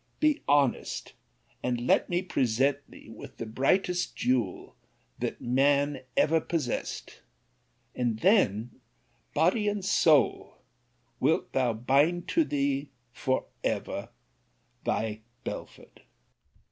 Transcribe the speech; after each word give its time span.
be 0.19 0.41
honest: 0.47 1.13
and 1.61 1.85
let 1.85 2.09
me 2.09 2.23
present 2.23 2.79
thee 2.89 3.07
with 3.11 3.37
the 3.37 3.45
brightest 3.45 4.15
jewel 4.15 4.75
that 5.19 5.39
man 5.39 5.99
ever 6.17 6.41
possessed; 6.41 7.21
and 7.93 8.21
then, 8.21 8.81
body 9.35 9.67
and 9.67 9.85
soul, 9.85 10.57
wilt 11.19 11.53
thou 11.53 11.71
bind 11.71 12.27
to 12.27 12.43
thee 12.43 12.89
for 13.13 13.45
ever 13.63 14.09
thy 14.85 15.19
BELFORD. 15.43 16.01